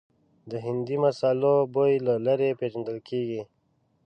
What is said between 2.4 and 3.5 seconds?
پېژندل کېږي.